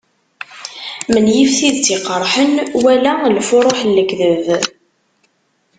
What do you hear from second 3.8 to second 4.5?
n lekdeb.